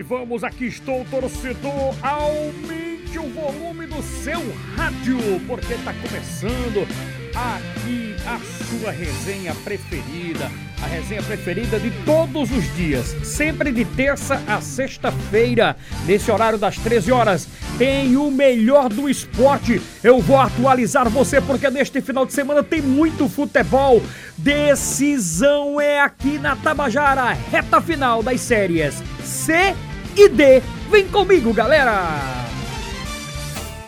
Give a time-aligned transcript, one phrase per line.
[0.00, 1.94] vamos, aqui estou, torcedor.
[2.00, 4.40] Aumente o volume do seu
[4.76, 6.86] rádio, porque está começando
[7.34, 10.50] aqui a sua resenha preferida.
[10.82, 16.76] A resenha preferida de todos os dias, sempre de terça a sexta-feira, nesse horário das
[16.78, 17.46] 13 horas.
[17.78, 19.80] Tem o melhor do esporte.
[20.02, 24.02] Eu vou atualizar você porque neste final de semana tem muito futebol.
[24.36, 29.74] Decisão é aqui na Tabajara, reta final das séries C
[30.14, 30.62] e D.
[30.90, 32.18] Vem comigo, galera!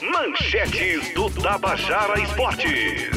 [0.00, 3.10] Manchetes do Tabajara Esportes.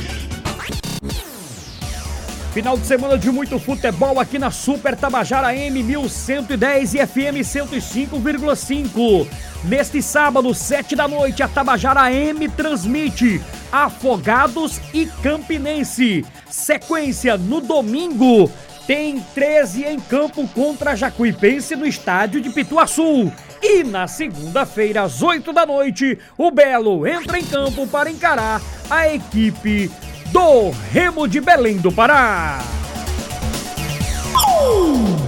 [2.53, 9.27] Final de semana de muito futebol aqui na Super Tabajara M 1110 e FM 105,5.
[9.63, 13.41] Neste sábado, 7 da noite, a Tabajara M transmite
[13.71, 16.25] Afogados e Campinense.
[16.49, 18.51] Sequência no domingo,
[18.87, 23.31] tem 13 em campo contra Jacuipense no estádio de Pituaçu.
[23.61, 29.13] E na segunda-feira, às 8 da noite, o Belo entra em campo para encarar a
[29.13, 29.91] equipe
[30.31, 32.59] do Remo de Belém do Pará.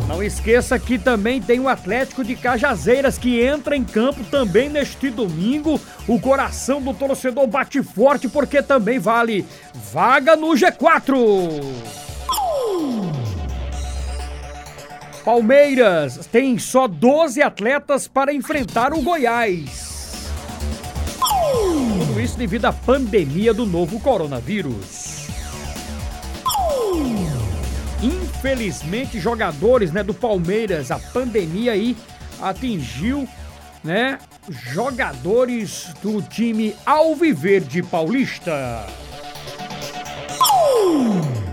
[0.08, 5.10] Não esqueça que também tem o Atlético de Cajazeiras que entra em campo também neste
[5.10, 5.80] domingo.
[6.08, 9.46] O coração do torcedor bate forte porque também vale
[9.92, 12.09] vaga no G4.
[15.23, 20.30] Palmeiras tem só 12 atletas para enfrentar o Goiás.
[22.00, 25.28] Tudo isso devido à pandemia do novo coronavírus.
[28.02, 31.97] Infelizmente, jogadores né, do Palmeiras, a pandemia aí
[32.42, 33.28] atingiu
[33.84, 34.17] né,
[34.50, 38.86] jogadores do time Alviverde Paulista.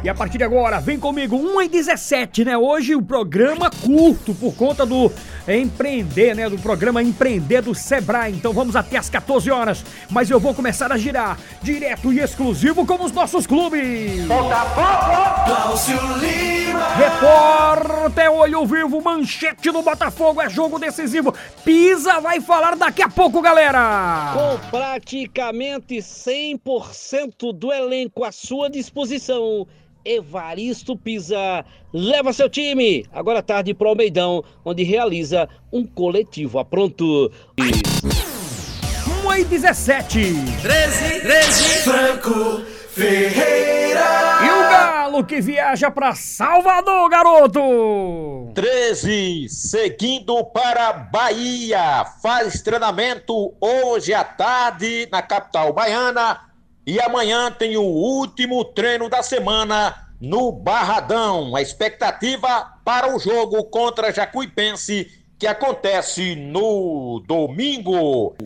[0.07, 2.57] E a partir de agora, vem comigo, 1 e 17, né?
[2.57, 5.11] Hoje o programa curto por conta do
[5.49, 6.49] Empreender, né?
[6.49, 8.33] Do programa Empreender do Sebrae.
[8.33, 9.85] Então vamos até as 14 horas.
[10.09, 14.25] Mas eu vou começar a girar direto e exclusivo com os nossos clubes.
[14.27, 15.45] Botafogo!
[15.45, 16.87] Cláudio Lima!
[16.95, 21.35] Repórter Olho Vivo, manchete do Botafogo, é jogo decisivo.
[21.65, 24.35] Pisa vai falar daqui a pouco, galera.
[24.35, 29.67] Com praticamente 100% do elenco à sua disposição.
[30.07, 36.61] Evaristo Pisa leva seu time agora à tarde para o Almeidão, onde realiza um coletivo
[36.61, 37.31] a pronto.
[37.59, 40.35] 1 e 17.
[40.63, 44.01] 13, 13, Franco Ferreira.
[44.43, 48.53] E o Galo que viaja para Salvador, garoto.
[48.55, 52.07] 13, seguindo para Bahia.
[52.23, 56.41] Faz treinamento hoje à tarde na capital baiana.
[56.87, 61.57] E amanhã tem o último treino da semana no Barradão.
[61.57, 68.37] A expectativa para o jogo contra Jacuipense que acontece no domingo.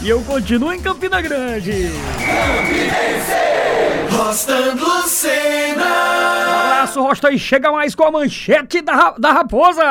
[0.00, 1.90] E eu continuo em Campina Grande.
[4.08, 6.61] Rostan Lucena.
[6.92, 9.82] Abraço, Rosta, e chega mais com a manchete da, da Raposa.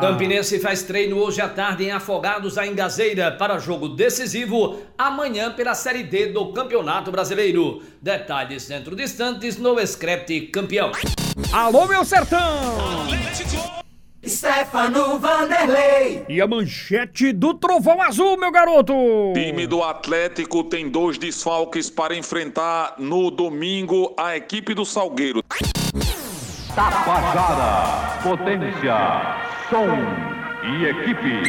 [0.00, 5.74] Campinense faz treino hoje à tarde em Afogados, a Engazeira, para jogo decisivo amanhã pela
[5.74, 7.82] Série D do Campeonato Brasileiro.
[8.02, 10.92] Detalhes dentro distantes no Scrap Campeão.
[11.50, 12.38] Alô, meu sertão.
[14.26, 16.26] Stefano Vanderlei.
[16.28, 18.92] E a manchete do Trovão Azul, meu garoto.
[19.32, 25.42] Time do Atlético tem dois desfalques para enfrentar no domingo a equipe do Salgueiro.
[26.74, 28.96] Tabajara, potência,
[29.68, 29.88] som
[30.62, 31.42] e equipe.